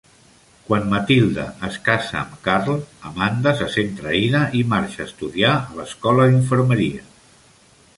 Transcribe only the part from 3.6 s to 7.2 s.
se sent traïda i marxa a estudiar a l'escola d'infermeria.